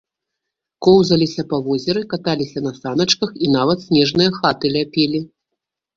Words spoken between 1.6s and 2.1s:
возеры,